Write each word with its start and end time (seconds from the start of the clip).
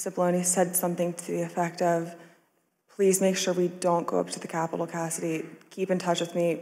Cipollone 0.00 0.42
said 0.44 0.74
something 0.74 1.12
to 1.12 1.26
the 1.26 1.42
effect 1.42 1.82
of, 1.82 2.14
please 2.88 3.20
make 3.20 3.36
sure 3.36 3.52
we 3.52 3.68
don't 3.68 4.06
go 4.06 4.18
up 4.18 4.30
to 4.30 4.40
the 4.40 4.48
Capitol, 4.48 4.86
Cassidy. 4.86 5.44
Keep 5.68 5.90
in 5.90 5.98
touch 5.98 6.20
with 6.20 6.34
me. 6.34 6.60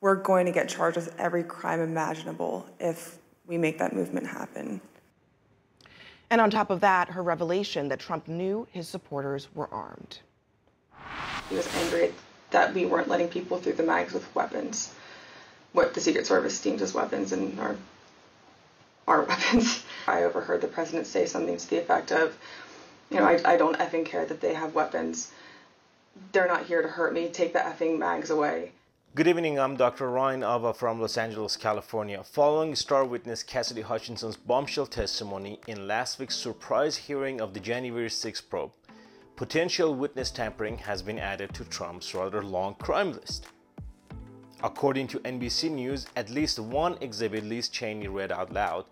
We're 0.00 0.14
going 0.14 0.46
to 0.46 0.52
get 0.52 0.68
charged 0.68 0.96
with 0.96 1.14
every 1.18 1.42
crime 1.42 1.80
imaginable 1.80 2.66
if 2.80 3.18
we 3.46 3.58
make 3.58 3.78
that 3.78 3.92
movement 3.92 4.26
happen. 4.26 4.80
And 6.30 6.40
on 6.40 6.50
top 6.50 6.70
of 6.70 6.80
that, 6.80 7.08
her 7.10 7.22
revelation 7.22 7.88
that 7.88 8.00
Trump 8.00 8.26
knew 8.26 8.66
his 8.70 8.88
supporters 8.88 9.48
were 9.54 9.68
armed. 9.72 10.20
He 11.50 11.56
was 11.56 11.68
angry 11.76 12.14
that 12.50 12.72
we 12.72 12.86
weren't 12.86 13.08
letting 13.08 13.28
people 13.28 13.58
through 13.58 13.74
the 13.74 13.82
mags 13.82 14.14
with 14.14 14.34
weapons, 14.34 14.94
what 15.72 15.92
the 15.92 16.00
Secret 16.00 16.26
Service 16.26 16.58
deems 16.60 16.80
as 16.80 16.94
weapons 16.94 17.32
and 17.32 17.60
our, 17.60 17.76
our 19.06 19.22
weapons. 19.24 19.84
I 20.06 20.22
overheard 20.22 20.60
the 20.60 20.68
president 20.68 21.06
say 21.06 21.26
something 21.26 21.56
to 21.56 21.70
the 21.70 21.78
effect 21.78 22.12
of, 22.12 22.38
you 23.10 23.18
know, 23.18 23.24
I, 23.24 23.40
I 23.44 23.56
don't 23.56 23.78
effing 23.78 24.04
care 24.04 24.24
that 24.26 24.40
they 24.40 24.54
have 24.54 24.74
weapons. 24.74 25.32
They're 26.32 26.48
not 26.48 26.66
here 26.66 26.82
to 26.82 26.88
hurt 26.88 27.12
me. 27.12 27.28
Take 27.28 27.52
the 27.52 27.58
effing 27.58 27.98
mags 27.98 28.30
away. 28.30 28.72
Good 29.16 29.28
evening, 29.28 29.58
I'm 29.58 29.76
Dr. 29.76 30.08
Rayan 30.08 30.42
Aava 30.42 30.76
from 30.76 31.00
Los 31.00 31.16
Angeles, 31.16 31.56
California. 31.56 32.22
Following 32.22 32.74
star 32.74 33.02
witness 33.02 33.42
Cassidy 33.42 33.80
Hutchinson's 33.80 34.36
bombshell 34.36 34.86
testimony 34.86 35.58
in 35.66 35.88
last 35.88 36.18
week's 36.18 36.36
surprise 36.36 36.96
hearing 36.96 37.40
of 37.40 37.54
the 37.54 37.60
January 37.60 38.10
6 38.10 38.40
probe, 38.42 38.72
potential 39.34 39.94
witness 39.94 40.30
tampering 40.30 40.76
has 40.76 41.00
been 41.00 41.18
added 41.18 41.54
to 41.54 41.64
Trump's 41.64 42.14
rather 42.14 42.42
long 42.42 42.74
crime 42.74 43.12
list. 43.12 43.46
According 44.62 45.08
to 45.08 45.20
NBC 45.20 45.70
News, 45.70 46.06
at 46.14 46.28
least 46.28 46.58
one 46.58 46.98
exhibit 47.00 47.42
Liz 47.44 47.70
Cheney 47.70 48.08
read 48.08 48.32
out 48.32 48.52
loud, 48.52 48.84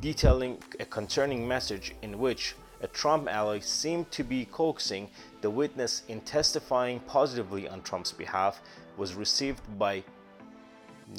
detailing 0.00 0.58
a 0.78 0.84
concerning 0.84 1.46
message 1.46 1.94
in 2.02 2.18
which 2.18 2.54
a 2.82 2.86
Trump 2.86 3.28
ally 3.28 3.58
seemed 3.58 4.10
to 4.10 4.24
be 4.24 4.46
coaxing 4.46 5.08
the 5.42 5.50
witness 5.50 6.02
in 6.08 6.20
testifying 6.22 7.00
positively 7.00 7.68
on 7.68 7.82
Trump's 7.82 8.12
behalf 8.12 8.60
was 8.96 9.14
received 9.14 9.60
by 9.78 10.02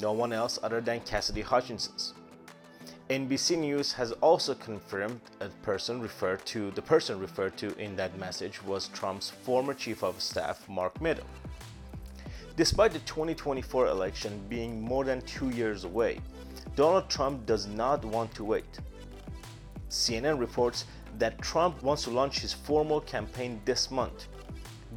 no 0.00 0.12
one 0.12 0.32
else 0.32 0.58
other 0.62 0.80
than 0.80 1.00
Cassidy 1.00 1.42
Hutchinson's. 1.42 2.14
NBC 3.10 3.58
News 3.58 3.92
has 3.92 4.12
also 4.12 4.54
confirmed 4.54 5.20
a 5.40 5.48
person 5.62 6.00
referred 6.00 6.44
to 6.46 6.70
the 6.72 6.82
person 6.82 7.20
referred 7.20 7.56
to 7.58 7.76
in 7.78 7.94
that 7.96 8.18
message 8.18 8.62
was 8.62 8.88
Trump's 8.88 9.30
former 9.30 9.74
chief 9.74 10.02
of 10.02 10.20
staff 10.20 10.66
Mark 10.68 11.00
Meadow. 11.00 11.26
Despite 12.56 12.92
the 12.92 13.00
2024 13.00 13.86
election 13.86 14.40
being 14.48 14.80
more 14.80 15.04
than 15.04 15.20
2 15.22 15.50
years 15.50 15.84
away, 15.84 16.20
Donald 16.74 17.08
Trump 17.10 17.44
does 17.44 17.66
not 17.66 18.04
want 18.04 18.34
to 18.34 18.44
wait. 18.44 18.78
CNN 19.90 20.38
reports 20.38 20.86
that 21.18 21.40
Trump 21.42 21.82
wants 21.82 22.04
to 22.04 22.10
launch 22.10 22.40
his 22.40 22.52
formal 22.52 23.00
campaign 23.00 23.60
this 23.66 23.90
month, 23.90 24.26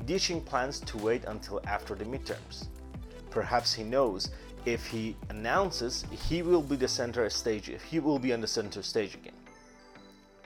ditching 0.06 0.40
plans 0.40 0.80
to 0.80 0.98
wait 0.98 1.26
until 1.26 1.60
after 1.68 1.94
the 1.94 2.06
midterms. 2.06 2.68
Perhaps 3.30 3.74
he 3.74 3.84
knows 3.84 4.32
if 4.66 4.88
he 4.88 5.18
announces 5.30 6.06
he 6.30 6.42
will 6.42 6.62
be 6.62 6.78
the 6.78 6.88
center 6.88 7.30
stage, 7.30 7.70
if 7.70 7.84
he 7.84 8.00
will 8.00 8.20
be 8.20 8.32
on 8.32 8.40
the 8.40 8.48
center 8.48 8.82
stage 8.82 9.14
again. 9.14 9.34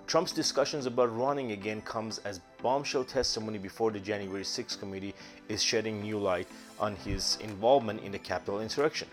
Trump's 0.07 0.31
discussions 0.31 0.87
about 0.87 1.15
running 1.15 1.51
again 1.51 1.81
comes 1.81 2.17
as 2.19 2.41
bombshell 2.63 3.03
testimony 3.03 3.59
before 3.59 3.91
the 3.91 3.99
January 3.99 4.43
6 4.43 4.75
committee 4.77 5.13
is 5.47 5.61
shedding 5.61 6.01
new 6.01 6.17
light 6.17 6.47
on 6.79 6.95
his 6.95 7.37
involvement 7.41 8.01
in 8.01 8.11
the 8.11 8.17
Capitol 8.17 8.61
insurrection. 8.61 9.07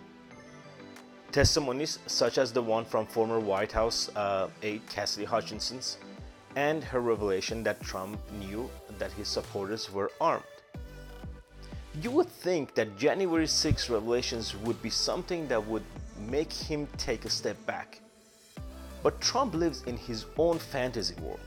Testimonies 1.33 1.99
such 2.07 2.39
as 2.39 2.53
the 2.53 2.63
one 2.63 2.85
from 2.85 3.07
former 3.07 3.39
White 3.41 3.73
House 3.73 4.11
uh, 4.17 4.49
aide 4.63 4.87
Cassidy 4.89 5.27
Hutchinson's 5.27 5.99
and 6.57 6.83
her 6.83 7.01
revelation 7.01 7.63
that 7.63 7.83
Trump 7.83 8.19
knew 8.33 8.71
that 8.99 9.13
his 9.13 9.29
supporters 9.29 9.93
were 9.93 10.11
armed. 10.21 10.45
You 12.01 12.11
would 12.11 12.29
think 12.29 12.75
that 12.75 12.97
January 12.97 13.47
6 13.47 13.91
revelations 13.91 14.57
would 14.57 14.81
be 14.83 14.91
something 14.91 15.47
that 15.49 15.65
would 15.67 15.85
make 16.19 16.53
him 16.53 16.89
take 16.97 17.25
a 17.25 17.31
step 17.31 17.57
back. 17.67 18.01
But 19.03 19.21
Trump 19.21 19.55
lives 19.55 19.83
in 19.85 19.97
his 19.97 20.25
own 20.39 20.59
fantasy 20.59 21.15
world. 21.21 21.41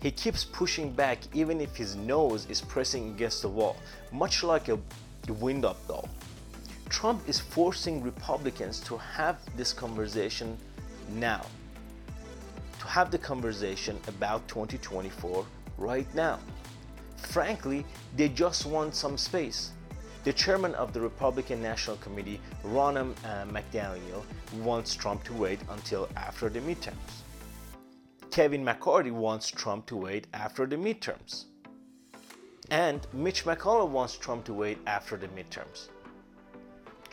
He 0.00 0.10
keeps 0.10 0.44
pushing 0.44 0.92
back 0.92 1.18
even 1.32 1.60
if 1.60 1.76
his 1.76 1.94
nose 1.94 2.46
is 2.50 2.60
pressing 2.60 3.10
against 3.10 3.42
the 3.42 3.48
wall, 3.48 3.76
much 4.10 4.42
like 4.42 4.68
a 4.68 4.78
wind 5.28 5.64
up 5.64 5.76
doll. 5.86 6.08
Trump 6.92 7.26
is 7.26 7.40
forcing 7.40 8.02
Republicans 8.02 8.78
to 8.80 8.98
have 8.98 9.38
this 9.56 9.72
conversation 9.72 10.58
now, 11.14 11.40
to 12.78 12.86
have 12.86 13.10
the 13.10 13.18
conversation 13.18 13.98
about 14.06 14.46
2024 14.46 15.44
right 15.78 16.14
now. 16.14 16.38
Frankly, 17.16 17.84
they 18.14 18.28
just 18.28 18.66
want 18.66 18.94
some 18.94 19.16
space. 19.16 19.70
The 20.24 20.34
chairman 20.34 20.74
of 20.74 20.92
the 20.92 21.00
Republican 21.00 21.62
National 21.62 21.96
Committee, 21.96 22.40
Ronna 22.62 23.12
uh, 23.24 23.46
McDaniel, 23.46 24.22
wants 24.60 24.94
Trump 24.94 25.24
to 25.24 25.32
wait 25.32 25.60
until 25.70 26.10
after 26.16 26.50
the 26.50 26.60
midterms. 26.60 27.22
Kevin 28.30 28.62
McCarthy 28.62 29.10
wants 29.10 29.50
Trump 29.50 29.86
to 29.86 29.96
wait 29.96 30.26
after 30.34 30.66
the 30.66 30.76
midterms. 30.76 31.46
And 32.70 33.06
Mitch 33.14 33.44
McConnell 33.44 33.88
wants 33.88 34.16
Trump 34.16 34.44
to 34.44 34.52
wait 34.52 34.78
after 34.86 35.16
the 35.16 35.28
midterms. 35.28 35.88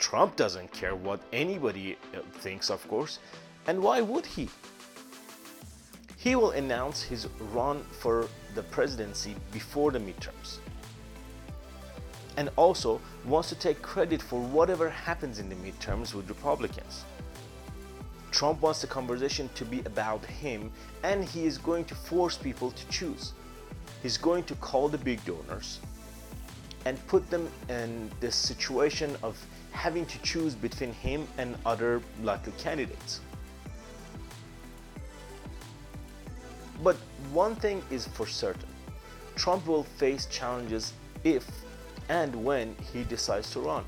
Trump 0.00 0.34
doesn't 0.34 0.72
care 0.72 0.96
what 0.96 1.20
anybody 1.30 1.96
uh, 2.14 2.20
thinks, 2.38 2.70
of 2.70 2.86
course, 2.88 3.18
and 3.66 3.80
why 3.80 4.00
would 4.00 4.24
he? 4.24 4.48
He 6.16 6.34
will 6.34 6.52
announce 6.52 7.02
his 7.02 7.28
run 7.52 7.84
for 8.00 8.26
the 8.54 8.62
presidency 8.62 9.36
before 9.52 9.90
the 9.90 9.98
midterms. 9.98 10.58
And 12.38 12.48
also 12.56 13.00
wants 13.26 13.50
to 13.50 13.54
take 13.54 13.82
credit 13.82 14.22
for 14.22 14.40
whatever 14.40 14.88
happens 14.88 15.38
in 15.38 15.50
the 15.50 15.54
midterms 15.56 16.14
with 16.14 16.28
Republicans. 16.28 17.04
Trump 18.30 18.62
wants 18.62 18.80
the 18.80 18.86
conversation 18.86 19.50
to 19.54 19.64
be 19.66 19.80
about 19.80 20.24
him 20.24 20.72
and 21.02 21.24
he 21.24 21.44
is 21.44 21.58
going 21.58 21.84
to 21.84 21.94
force 21.94 22.38
people 22.38 22.70
to 22.70 22.88
choose. 22.88 23.34
He's 24.02 24.16
going 24.16 24.44
to 24.44 24.54
call 24.56 24.88
the 24.88 24.98
big 24.98 25.22
donors 25.26 25.80
and 26.84 27.04
put 27.06 27.28
them 27.30 27.48
in 27.68 28.10
this 28.20 28.34
situation 28.34 29.16
of 29.22 29.42
having 29.72 30.06
to 30.06 30.20
choose 30.22 30.54
between 30.54 30.92
him 30.92 31.26
and 31.38 31.56
other 31.66 32.02
likely 32.22 32.52
candidates. 32.58 33.20
But 36.82 36.96
one 37.32 37.54
thing 37.56 37.82
is 37.90 38.06
for 38.06 38.26
certain 38.26 38.68
Trump 39.36 39.66
will 39.66 39.84
face 39.84 40.26
challenges 40.26 40.92
if 41.24 41.46
and 42.08 42.34
when 42.44 42.74
he 42.92 43.04
decides 43.04 43.50
to 43.52 43.60
run. 43.60 43.84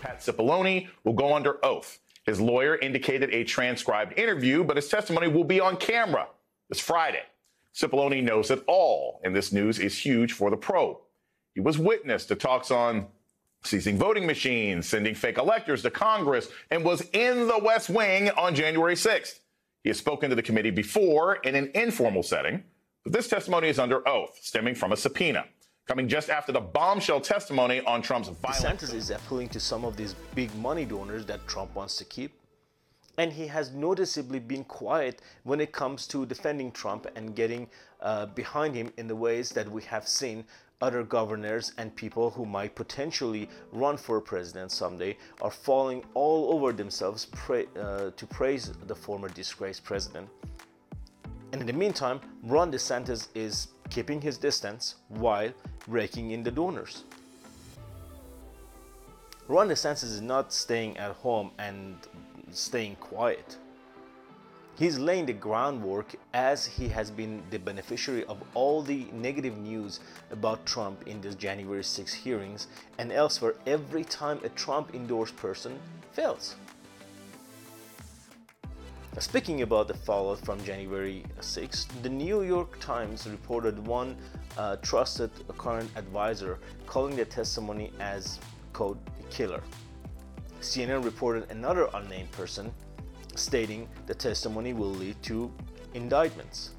Pat 0.00 0.20
Cipollone 0.20 0.88
will 1.04 1.12
go 1.12 1.34
under 1.34 1.64
oath. 1.64 1.98
His 2.24 2.40
lawyer 2.40 2.76
indicated 2.76 3.30
a 3.34 3.44
transcribed 3.44 4.18
interview, 4.18 4.64
but 4.64 4.76
his 4.76 4.88
testimony 4.88 5.28
will 5.28 5.44
be 5.44 5.60
on 5.60 5.76
camera 5.76 6.28
this 6.68 6.80
Friday. 6.80 7.22
Cipollone 7.74 8.22
knows 8.22 8.48
that 8.48 8.64
all 8.66 9.20
in 9.24 9.32
this 9.32 9.52
news 9.52 9.78
is 9.78 9.96
huge 9.96 10.32
for 10.32 10.50
the 10.50 10.56
probe. 10.56 10.98
He 11.54 11.60
was 11.60 11.78
witness 11.78 12.26
to 12.26 12.34
talks 12.34 12.70
on 12.70 13.06
seizing 13.62 13.98
voting 13.98 14.26
machines, 14.26 14.88
sending 14.88 15.14
fake 15.14 15.38
electors 15.38 15.82
to 15.82 15.90
Congress, 15.90 16.48
and 16.70 16.84
was 16.84 17.02
in 17.12 17.46
the 17.46 17.58
West 17.58 17.90
Wing 17.90 18.30
on 18.30 18.54
January 18.54 18.94
6th. 18.94 19.40
He 19.82 19.90
has 19.90 19.98
spoken 19.98 20.30
to 20.30 20.36
the 20.36 20.42
committee 20.42 20.70
before 20.70 21.36
in 21.36 21.54
an 21.54 21.70
informal 21.74 22.22
setting, 22.22 22.64
but 23.04 23.12
this 23.12 23.28
testimony 23.28 23.68
is 23.68 23.78
under 23.78 24.06
oath, 24.06 24.38
stemming 24.40 24.74
from 24.74 24.92
a 24.92 24.96
subpoena. 24.96 25.46
Coming 25.86 26.06
just 26.06 26.30
after 26.30 26.52
the 26.52 26.60
bombshell 26.60 27.20
testimony 27.20 27.80
on 27.80 28.00
Trump's 28.00 28.28
violent. 28.28 28.80
DeSantis 28.80 28.94
is 28.94 29.10
appealing 29.10 29.48
to 29.48 29.58
some 29.58 29.84
of 29.84 29.96
these 29.96 30.14
big 30.34 30.54
money 30.54 30.84
donors 30.84 31.26
that 31.26 31.46
Trump 31.48 31.74
wants 31.74 31.96
to 31.96 32.04
keep. 32.04 32.32
And 33.18 33.32
he 33.32 33.48
has 33.48 33.72
noticeably 33.72 34.38
been 34.38 34.62
quiet 34.64 35.20
when 35.42 35.60
it 35.60 35.72
comes 35.72 36.06
to 36.08 36.24
defending 36.26 36.70
Trump 36.70 37.06
and 37.16 37.34
getting 37.34 37.68
uh, 38.00 38.26
behind 38.26 38.74
him 38.74 38.92
in 38.98 39.08
the 39.08 39.16
ways 39.16 39.50
that 39.50 39.68
we 39.68 39.82
have 39.82 40.06
seen 40.06 40.44
other 40.80 41.02
governors 41.02 41.72
and 41.78 41.94
people 41.94 42.30
who 42.30 42.46
might 42.46 42.74
potentially 42.74 43.48
run 43.72 43.96
for 43.96 44.20
president 44.20 44.72
someday 44.72 45.16
are 45.42 45.50
falling 45.50 46.02
all 46.14 46.52
over 46.54 46.72
themselves 46.72 47.26
pra- 47.26 47.66
uh, 47.78 48.10
to 48.16 48.26
praise 48.26 48.72
the 48.86 48.94
former 48.94 49.28
disgraced 49.28 49.84
president. 49.84 50.28
And 51.52 51.60
in 51.60 51.66
the 51.66 51.72
meantime, 51.72 52.20
Ron 52.44 52.72
DeSantis 52.72 53.28
is 53.34 53.68
keeping 53.90 54.20
his 54.20 54.38
distance 54.38 54.96
while 55.08 55.52
raking 55.88 56.30
in 56.30 56.42
the 56.42 56.50
donors. 56.50 57.04
Ron 59.48 59.68
DeSantis 59.68 60.04
is 60.04 60.20
not 60.20 60.52
staying 60.52 60.96
at 60.96 61.12
home 61.16 61.50
and 61.58 61.96
staying 62.52 62.96
quiet. 62.96 63.56
He's 64.76 64.98
laying 64.98 65.26
the 65.26 65.34
groundwork 65.34 66.14
as 66.32 66.64
he 66.64 66.88
has 66.88 67.10
been 67.10 67.42
the 67.50 67.58
beneficiary 67.58 68.24
of 68.24 68.42
all 68.54 68.82
the 68.82 69.06
negative 69.12 69.58
news 69.58 70.00
about 70.30 70.64
Trump 70.64 71.06
in 71.06 71.20
the 71.20 71.34
January 71.34 71.84
6 71.84 72.14
hearings 72.14 72.66
and 72.98 73.12
elsewhere 73.12 73.54
every 73.66 74.04
time 74.04 74.40
a 74.42 74.48
Trump 74.50 74.94
endorsed 74.94 75.36
person 75.36 75.78
fails. 76.12 76.56
Speaking 79.18 79.62
about 79.62 79.88
the 79.88 79.94
fallout 79.94 80.38
from 80.38 80.62
January 80.64 81.24
6, 81.40 81.84
the 82.02 82.08
New 82.08 82.42
York 82.42 82.78
Times 82.80 83.28
reported 83.28 83.78
one 83.86 84.16
uh, 84.56 84.76
trusted 84.76 85.30
current 85.58 85.90
advisor 85.96 86.58
calling 86.86 87.16
the 87.16 87.24
testimony 87.24 87.92
as, 88.00 88.38
quote, 88.72 88.98
killer. 89.28 89.62
CNN 90.60 91.04
reported 91.04 91.50
another 91.50 91.88
unnamed 91.92 92.30
person 92.32 92.72
stating 93.40 93.88
the 94.06 94.14
testimony 94.14 94.72
will 94.72 94.90
lead 94.92 95.20
to 95.22 95.50
indictments, 95.94 96.70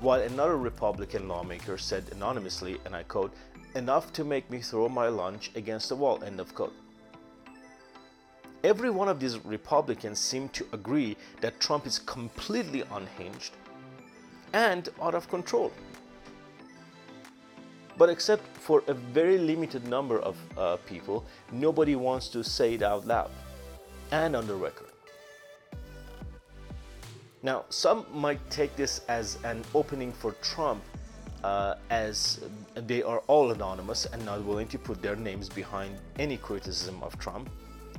while 0.00 0.20
another 0.20 0.56
Republican 0.56 1.28
lawmaker 1.28 1.76
said 1.76 2.04
anonymously, 2.12 2.78
and 2.84 2.94
I 2.94 3.02
quote, 3.02 3.34
enough 3.74 4.12
to 4.12 4.24
make 4.24 4.48
me 4.50 4.60
throw 4.60 4.88
my 4.88 5.08
lunch 5.08 5.50
against 5.54 5.88
the 5.88 5.96
wall, 5.96 6.22
end 6.24 6.40
of 6.40 6.54
quote. 6.54 6.74
Every 8.62 8.88
one 8.88 9.08
of 9.08 9.20
these 9.20 9.44
Republicans 9.44 10.18
seem 10.18 10.48
to 10.50 10.66
agree 10.72 11.16
that 11.40 11.60
Trump 11.60 11.86
is 11.86 11.98
completely 11.98 12.82
unhinged 12.92 13.52
and 14.54 14.88
out 15.02 15.14
of 15.14 15.28
control. 15.28 15.70
But 17.98 18.08
except 18.08 18.44
for 18.56 18.82
a 18.86 18.94
very 18.94 19.38
limited 19.38 19.86
number 19.86 20.18
of 20.20 20.36
uh, 20.56 20.76
people, 20.86 21.26
nobody 21.52 21.94
wants 21.94 22.28
to 22.28 22.42
say 22.42 22.74
it 22.74 22.82
out 22.82 23.06
loud 23.06 23.30
and 24.10 24.34
on 24.34 24.46
the 24.46 24.54
record. 24.54 24.93
Now, 27.44 27.66
some 27.68 28.06
might 28.10 28.40
take 28.48 28.74
this 28.74 29.02
as 29.06 29.36
an 29.44 29.62
opening 29.74 30.12
for 30.12 30.32
Trump 30.40 30.82
uh, 31.44 31.74
as 31.90 32.40
they 32.74 33.02
are 33.02 33.18
all 33.26 33.50
anonymous 33.50 34.06
and 34.06 34.24
not 34.24 34.42
willing 34.42 34.66
to 34.68 34.78
put 34.78 35.02
their 35.02 35.14
names 35.14 35.50
behind 35.50 35.94
any 36.18 36.38
criticism 36.38 37.02
of 37.02 37.18
Trump 37.18 37.50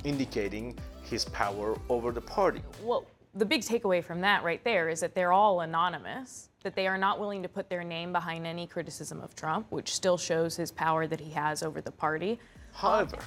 indicating 0.03 0.75
his 1.03 1.25
power 1.25 1.77
over 1.89 2.11
the 2.11 2.21
party. 2.21 2.63
Well, 2.81 3.05
the 3.35 3.45
big 3.45 3.61
takeaway 3.61 4.03
from 4.03 4.19
that 4.21 4.43
right 4.43 4.63
there 4.63 4.89
is 4.89 4.99
that 5.01 5.13
they're 5.13 5.31
all 5.31 5.61
anonymous, 5.61 6.49
that 6.63 6.75
they 6.75 6.87
are 6.87 6.97
not 6.97 7.19
willing 7.19 7.43
to 7.43 7.49
put 7.49 7.69
their 7.69 7.83
name 7.83 8.11
behind 8.11 8.47
any 8.47 8.65
criticism 8.65 9.21
of 9.21 9.35
Trump, 9.35 9.67
which 9.69 9.93
still 9.93 10.17
shows 10.17 10.55
his 10.55 10.71
power 10.71 11.05
that 11.05 11.19
he 11.19 11.29
has 11.29 11.61
over 11.61 11.81
the 11.81 11.91
party. 11.91 12.39
However, 12.73 13.19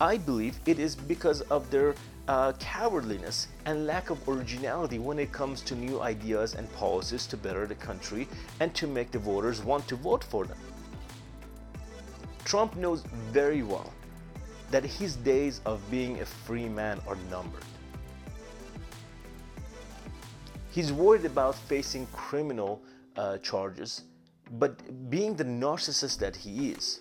I 0.00 0.16
believe 0.16 0.58
it 0.64 0.78
is 0.78 0.96
because 0.96 1.42
of 1.42 1.70
their 1.70 1.94
uh, 2.30 2.52
cowardliness 2.60 3.48
and 3.66 3.88
lack 3.88 4.08
of 4.10 4.28
originality 4.28 5.00
when 5.00 5.18
it 5.18 5.32
comes 5.32 5.60
to 5.62 5.74
new 5.74 6.00
ideas 6.00 6.54
and 6.54 6.72
policies 6.74 7.26
to 7.26 7.36
better 7.36 7.66
the 7.66 7.74
country 7.74 8.28
and 8.60 8.72
to 8.72 8.86
make 8.86 9.10
the 9.10 9.18
voters 9.18 9.64
want 9.64 9.86
to 9.88 9.96
vote 9.96 10.22
for 10.22 10.44
them. 10.44 10.56
Trump 12.44 12.76
knows 12.76 13.02
very 13.32 13.64
well 13.64 13.92
that 14.70 14.84
his 14.84 15.16
days 15.16 15.60
of 15.66 15.82
being 15.90 16.20
a 16.20 16.24
free 16.24 16.68
man 16.68 17.00
are 17.08 17.16
numbered. 17.28 17.64
He's 20.70 20.92
worried 20.92 21.24
about 21.24 21.56
facing 21.56 22.06
criminal 22.12 22.80
uh, 23.16 23.38
charges, 23.38 24.04
but 24.52 25.10
being 25.10 25.34
the 25.34 25.44
narcissist 25.44 26.20
that 26.20 26.36
he 26.36 26.70
is, 26.70 27.00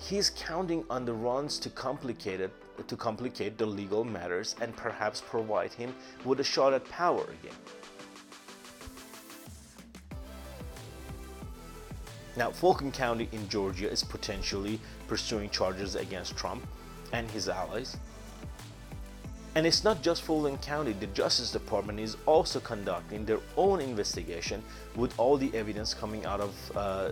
he's 0.00 0.30
counting 0.30 0.84
on 0.90 1.04
the 1.04 1.12
runs 1.12 1.60
to 1.60 1.70
complicate 1.70 2.40
it, 2.40 2.52
to 2.86 2.96
complicate 2.96 3.58
the 3.58 3.66
legal 3.66 4.04
matters 4.04 4.54
and 4.60 4.74
perhaps 4.76 5.20
provide 5.20 5.72
him 5.72 5.94
with 6.24 6.40
a 6.40 6.44
shot 6.44 6.72
at 6.72 6.88
power 6.88 7.22
again. 7.22 7.56
Now, 12.36 12.52
Fulton 12.52 12.92
County 12.92 13.28
in 13.32 13.48
Georgia 13.48 13.90
is 13.90 14.04
potentially 14.04 14.78
pursuing 15.08 15.50
charges 15.50 15.96
against 15.96 16.36
Trump 16.36 16.64
and 17.12 17.28
his 17.32 17.48
allies. 17.48 17.96
And 19.56 19.66
it's 19.66 19.82
not 19.82 20.02
just 20.02 20.22
Fulton 20.22 20.56
County, 20.58 20.92
the 20.92 21.08
Justice 21.08 21.50
Department 21.50 21.98
is 21.98 22.16
also 22.26 22.60
conducting 22.60 23.24
their 23.24 23.40
own 23.56 23.80
investigation 23.80 24.62
with 24.94 25.18
all 25.18 25.36
the 25.36 25.52
evidence 25.52 25.94
coming 25.94 26.24
out 26.26 26.40
of, 26.40 26.54
uh, 26.76 27.10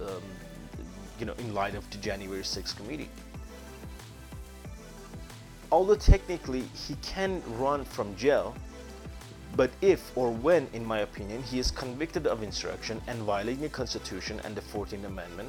um, 0.00 0.22
you 1.20 1.26
know, 1.26 1.34
in 1.38 1.54
light 1.54 1.76
of 1.76 1.88
the 1.90 1.98
January 1.98 2.42
6th 2.42 2.76
committee. 2.76 3.08
Although 5.74 5.96
technically 5.96 6.62
he 6.86 6.94
can 7.02 7.42
run 7.58 7.84
from 7.84 8.14
jail, 8.14 8.54
but 9.56 9.72
if 9.80 10.16
or 10.16 10.30
when, 10.30 10.68
in 10.72 10.84
my 10.86 11.00
opinion, 11.00 11.42
he 11.42 11.58
is 11.58 11.72
convicted 11.72 12.28
of 12.28 12.44
insurrection 12.44 13.02
and 13.08 13.18
violating 13.22 13.62
the 13.62 13.68
Constitution 13.68 14.40
and 14.44 14.54
the 14.54 14.60
14th 14.60 15.04
Amendment, 15.04 15.48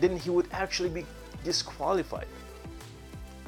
then 0.00 0.16
he 0.16 0.28
would 0.28 0.48
actually 0.50 0.88
be 0.88 1.06
disqualified. 1.44 2.26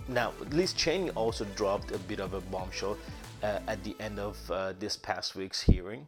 Now, 0.06 0.32
Liz 0.52 0.74
Cheney 0.74 1.10
also 1.10 1.44
dropped 1.56 1.90
a 1.90 1.98
bit 1.98 2.20
of 2.20 2.34
a 2.34 2.40
bombshell 2.42 2.96
uh, 3.42 3.58
at 3.66 3.82
the 3.82 3.96
end 3.98 4.20
of 4.20 4.38
uh, 4.48 4.74
this 4.78 4.96
past 4.96 5.34
week's 5.34 5.60
hearing, 5.60 6.06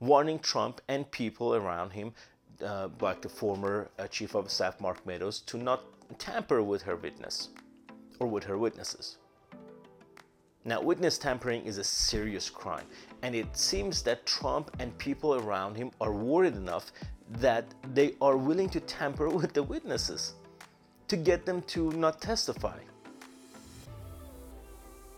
warning 0.00 0.38
Trump 0.38 0.80
and 0.88 1.10
people 1.10 1.54
around 1.54 1.90
him, 1.90 2.14
uh, 2.64 2.88
like 3.02 3.20
the 3.20 3.28
former 3.28 3.90
uh, 3.98 4.06
Chief 4.06 4.34
of 4.34 4.50
Staff 4.50 4.80
Mark 4.80 5.04
Meadows, 5.04 5.40
to 5.40 5.58
not 5.58 5.82
tamper 6.18 6.62
with 6.62 6.80
her 6.80 6.96
witness 6.96 7.50
or 8.20 8.28
with 8.28 8.44
her 8.44 8.56
witnesses. 8.56 9.16
Now, 10.64 10.82
witness 10.82 11.16
tampering 11.16 11.64
is 11.64 11.78
a 11.78 11.84
serious 11.84 12.50
crime, 12.50 12.84
and 13.22 13.34
it 13.34 13.56
seems 13.56 14.02
that 14.02 14.26
Trump 14.26 14.70
and 14.78 14.96
people 14.98 15.34
around 15.34 15.74
him 15.74 15.90
are 16.00 16.12
worried 16.12 16.54
enough 16.54 16.92
that 17.38 17.64
they 17.94 18.14
are 18.20 18.36
willing 18.36 18.68
to 18.70 18.80
tamper 18.80 19.28
with 19.40 19.54
the 19.54 19.62
witnesses 19.62 20.34
to 21.08 21.16
get 21.16 21.46
them 21.46 21.62
to 21.62 21.90
not 21.92 22.20
testify. 22.20 22.78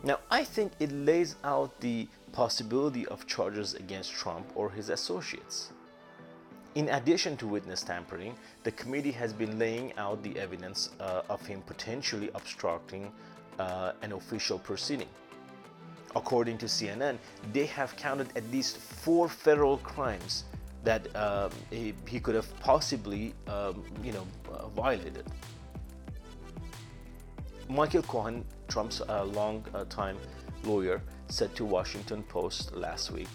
Now, 0.04 0.18
I 0.30 0.44
think 0.44 0.72
it 0.80 0.90
lays 0.90 1.36
out 1.44 1.80
the 1.80 2.08
possibility 2.32 3.06
of 3.06 3.26
charges 3.26 3.74
against 3.74 4.12
Trump 4.12 4.46
or 4.54 4.70
his 4.70 4.88
associates. 4.88 5.70
In 6.74 6.88
addition 6.88 7.36
to 7.36 7.46
witness 7.46 7.82
tampering, 7.82 8.34
the 8.62 8.72
committee 8.72 9.12
has 9.12 9.34
been 9.34 9.58
laying 9.58 9.92
out 9.98 10.22
the 10.22 10.38
evidence 10.38 10.88
uh, 11.00 11.20
of 11.28 11.44
him 11.46 11.60
potentially 11.66 12.30
obstructing 12.34 13.12
uh, 13.58 13.92
an 14.00 14.12
official 14.12 14.58
proceeding. 14.58 15.08
According 16.16 16.56
to 16.58 16.66
CNN, 16.66 17.18
they 17.52 17.66
have 17.66 17.94
counted 17.96 18.28
at 18.36 18.50
least 18.50 18.78
four 18.78 19.28
federal 19.28 19.78
crimes 19.78 20.44
that 20.82 21.14
um, 21.14 21.50
he, 21.70 21.94
he, 22.08 22.18
could 22.18 22.34
have 22.34 22.48
possibly, 22.60 23.34
um, 23.48 23.84
you 24.02 24.12
know, 24.12 24.26
uh, 24.50 24.68
violated. 24.68 25.26
Michael 27.68 28.02
Cohen, 28.02 28.44
Trump's 28.68 29.02
uh, 29.02 29.24
long-time 29.24 30.16
lawyer, 30.64 31.02
said 31.28 31.54
to 31.54 31.64
Washington 31.64 32.22
Post 32.24 32.74
last 32.74 33.10
week 33.10 33.28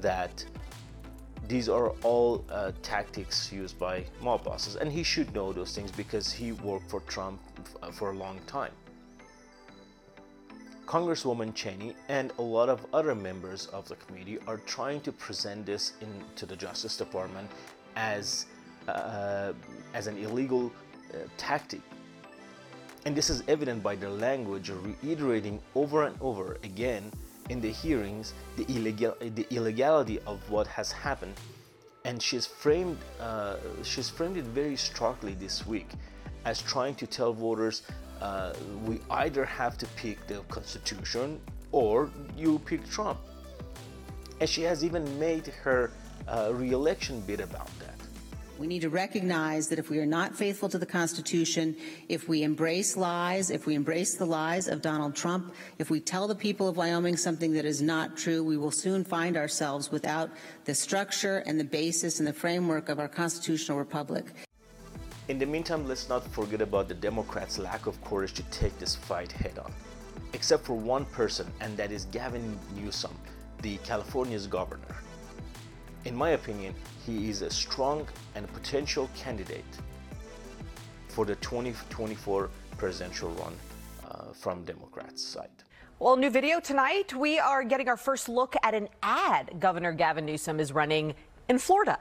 that 0.00 0.44
these 1.48 1.68
are 1.68 1.90
all 2.02 2.44
uh, 2.50 2.72
tactics 2.82 3.50
used 3.52 3.78
by 3.78 4.04
mob 4.20 4.44
bosses, 4.44 4.76
and 4.76 4.92
he 4.92 5.02
should 5.02 5.34
know 5.34 5.52
those 5.52 5.74
things 5.74 5.90
because 5.90 6.30
he 6.30 6.52
worked 6.52 6.90
for 6.90 7.00
Trump 7.00 7.40
uh, 7.82 7.90
for 7.90 8.10
a 8.10 8.14
long 8.14 8.38
time. 8.46 8.72
Congresswoman 10.86 11.54
Cheney 11.54 11.94
and 12.08 12.32
a 12.38 12.42
lot 12.42 12.68
of 12.68 12.86
other 12.94 13.14
members 13.14 13.66
of 13.66 13.88
the 13.88 13.96
committee 13.96 14.38
are 14.46 14.58
trying 14.58 15.00
to 15.02 15.12
present 15.12 15.66
this 15.66 15.92
into 16.00 16.46
the 16.46 16.56
Justice 16.56 16.96
Department 16.96 17.50
as 17.96 18.46
uh, 18.88 19.52
as 19.92 20.06
an 20.06 20.16
illegal 20.16 20.72
uh, 21.12 21.18
tactic 21.36 21.82
and 23.04 23.16
this 23.16 23.30
is 23.30 23.42
evident 23.48 23.82
by 23.82 23.94
their 23.94 24.10
language 24.10 24.70
reiterating 24.70 25.60
over 25.74 26.04
and 26.04 26.16
over 26.20 26.58
again 26.62 27.10
in 27.48 27.60
the 27.60 27.70
hearings 27.70 28.34
the, 28.56 28.64
illegal, 28.68 29.14
the 29.20 29.46
illegality 29.50 30.18
of 30.26 30.38
what 30.50 30.66
has 30.66 30.92
happened. 30.92 31.34
And 32.04 32.22
she's 32.22 32.46
framed, 32.46 32.98
uh, 33.20 33.56
she's 33.82 34.08
framed 34.08 34.36
it 34.36 34.44
very 34.44 34.76
starkly 34.76 35.34
this 35.34 35.66
week 35.66 35.88
as 36.44 36.62
trying 36.62 36.94
to 36.96 37.06
tell 37.06 37.32
voters 37.32 37.82
uh, 38.20 38.52
we 38.84 39.00
either 39.10 39.44
have 39.44 39.78
to 39.78 39.86
pick 39.96 40.26
the 40.26 40.40
Constitution 40.48 41.40
or 41.72 42.10
you 42.36 42.58
pick 42.60 42.88
Trump. 42.88 43.18
And 44.40 44.48
she 44.48 44.62
has 44.62 44.84
even 44.84 45.18
made 45.18 45.46
her 45.62 45.90
uh, 46.26 46.50
re-election 46.52 47.20
bid 47.26 47.40
about 47.40 47.70
that. 47.80 47.97
We 48.58 48.66
need 48.66 48.82
to 48.82 48.90
recognize 48.90 49.68
that 49.68 49.78
if 49.78 49.88
we 49.88 49.98
are 50.00 50.06
not 50.06 50.34
faithful 50.34 50.68
to 50.70 50.78
the 50.78 50.86
Constitution, 50.86 51.76
if 52.08 52.28
we 52.28 52.42
embrace 52.42 52.96
lies, 52.96 53.50
if 53.50 53.66
we 53.66 53.76
embrace 53.76 54.16
the 54.16 54.26
lies 54.26 54.66
of 54.66 54.82
Donald 54.82 55.14
Trump, 55.14 55.54
if 55.78 55.90
we 55.90 56.00
tell 56.00 56.26
the 56.26 56.34
people 56.34 56.68
of 56.68 56.76
Wyoming 56.76 57.16
something 57.16 57.52
that 57.52 57.64
is 57.64 57.80
not 57.80 58.16
true, 58.16 58.42
we 58.42 58.56
will 58.56 58.72
soon 58.72 59.04
find 59.04 59.36
ourselves 59.36 59.92
without 59.92 60.30
the 60.64 60.74
structure 60.74 61.44
and 61.46 61.60
the 61.60 61.64
basis 61.64 62.18
and 62.18 62.26
the 62.26 62.32
framework 62.32 62.88
of 62.88 62.98
our 62.98 63.06
constitutional 63.06 63.78
republic. 63.78 64.26
In 65.28 65.38
the 65.38 65.46
meantime, 65.46 65.86
let's 65.86 66.08
not 66.08 66.26
forget 66.26 66.60
about 66.60 66.88
the 66.88 66.94
Democrats' 66.94 67.58
lack 67.58 67.86
of 67.86 68.02
courage 68.02 68.32
to 68.32 68.42
take 68.44 68.76
this 68.80 68.96
fight 68.96 69.30
head 69.30 69.58
on. 69.60 69.72
Except 70.32 70.64
for 70.64 70.74
one 70.74 71.04
person, 71.04 71.46
and 71.60 71.76
that 71.76 71.92
is 71.92 72.06
Gavin 72.06 72.58
Newsom, 72.74 73.16
the 73.62 73.76
California's 73.78 74.48
governor. 74.48 74.96
In 76.04 76.14
my 76.14 76.30
opinion, 76.30 76.74
he 77.04 77.28
is 77.28 77.42
a 77.42 77.50
strong 77.50 78.06
and 78.34 78.50
potential 78.52 79.10
candidate 79.16 79.64
for 81.08 81.24
the 81.24 81.34
2024 81.36 82.50
presidential 82.76 83.30
run 83.30 83.54
uh, 84.06 84.32
from 84.32 84.48
from 84.58 84.64
Democrats' 84.64 85.22
side. 85.22 85.50
Well, 85.98 86.16
new 86.16 86.30
video 86.30 86.60
tonight. 86.60 87.12
We 87.12 87.40
are 87.40 87.64
getting 87.64 87.88
our 87.88 87.96
first 87.96 88.28
look 88.28 88.54
at 88.62 88.72
an 88.72 88.88
ad 89.02 89.58
Governor 89.58 89.92
Gavin 89.92 90.24
Newsom 90.24 90.60
is 90.60 90.72
running 90.72 91.14
in 91.48 91.58
Florida. 91.58 91.98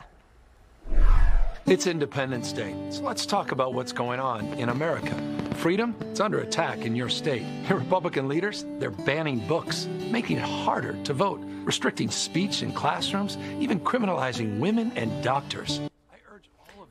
It's 1.65 1.87
Independence 1.87 2.53
Day, 2.53 2.75
so 2.91 3.01
let's 3.03 3.25
talk 3.25 3.51
about 3.51 3.73
what's 3.73 3.91
going 3.91 4.19
on 4.19 4.45
in 4.53 4.69
America. 4.69 5.46
Freedom, 5.57 5.95
it's 6.01 6.19
under 6.19 6.41
attack 6.41 6.85
in 6.85 6.95
your 6.95 7.09
state. 7.09 7.41
Your 7.67 7.79
Republican 7.79 8.27
leaders, 8.27 8.63
they're 8.77 8.91
banning 8.91 9.39
books, 9.47 9.87
making 10.11 10.37
it 10.37 10.43
harder 10.43 10.95
to 11.03 11.13
vote, 11.13 11.41
restricting 11.63 12.11
speech 12.11 12.61
in 12.61 12.71
classrooms, 12.71 13.39
even 13.59 13.79
criminalizing 13.79 14.59
women 14.59 14.91
and 14.95 15.23
doctors. 15.23 15.81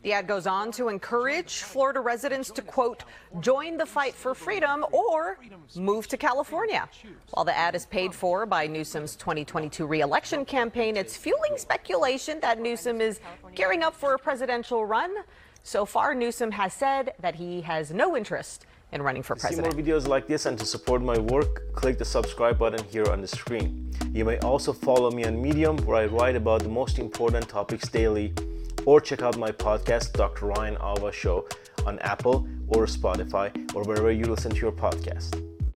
The 0.03 0.13
ad 0.13 0.27
goes 0.27 0.49
on 0.49 0.73
to 0.73 0.89
encourage 0.89 1.63
Florida 1.63 2.01
residents 2.01 2.51
to, 2.53 2.63
quote, 2.63 3.05
join 3.41 3.77
the 3.77 3.87
fight 3.87 4.15
for 4.15 4.35
freedom 4.35 4.85
or 4.91 5.39
move 5.77 6.09
to 6.09 6.17
California. 6.17 6.89
While 7.31 7.45
the 7.45 7.57
ad 7.57 7.77
is 7.77 7.87
paid 7.87 8.15
for 8.15 8.47
by 8.47 8.67
Newsom's 8.67 9.15
2022 9.17 9.87
reelection 9.87 10.45
campaign, 10.45 10.97
it's 10.97 11.17
fueling 11.17 11.57
speculation 11.57 12.41
that 12.41 12.61
Newsom 12.61 13.01
is 13.01 13.21
gearing 13.55 13.83
up 13.85 13.95
for 13.95 14.15
a 14.15 14.19
presidential 14.19 14.85
run. 14.85 15.13
So 15.67 15.85
far, 15.85 16.15
Newsom 16.15 16.53
has 16.53 16.73
said 16.73 17.15
that 17.19 17.35
he 17.35 17.61
has 17.63 17.91
no 17.91 18.17
interest 18.17 18.67
in 18.93 19.03
running 19.03 19.25
for 19.25 19.35
president. 19.35 19.65
To 19.65 19.73
see 19.73 19.83
more 19.83 19.99
videos 19.99 20.07
like 20.07 20.29
this 20.29 20.47
and 20.47 20.57
to 20.61 20.65
support 20.65 21.03
my 21.03 21.19
work, 21.19 21.73
click 21.73 21.99
the 21.99 22.05
subscribe 22.05 22.57
button 22.57 22.87
here 22.87 23.11
on 23.11 23.21
the 23.21 23.27
screen. 23.27 23.91
You 24.13 24.25
may 24.25 24.39
also 24.39 24.73
follow 24.73 25.11
me 25.11 25.25
on 25.25 25.43
Medium 25.43 25.77
where 25.79 25.97
I 25.97 26.07
write 26.07 26.37
about 26.37 26.63
the 26.63 26.69
most 26.69 27.01
important 27.01 27.49
topics 27.49 27.89
daily 27.89 28.33
or 28.85 29.01
check 29.01 29.23
out 29.23 29.39
my 29.39 29.51
podcast, 29.51 30.13
Dr. 30.13 30.47
Ryan 30.47 30.77
Alva 30.77 31.11
Show, 31.11 31.49
on 31.85 31.99
Apple 31.99 32.47
or 32.69 32.87
Spotify 32.87 33.51
or 33.75 33.83
wherever 33.83 34.13
you 34.13 34.27
listen 34.27 34.53
to 34.53 34.59
your 34.59 34.71
podcast. 34.71 35.46